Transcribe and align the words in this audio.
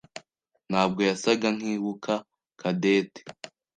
ntabwo 0.69 0.99
yasaga 1.09 1.47
nkibuka 1.57 2.13
Cadette. 2.59 3.19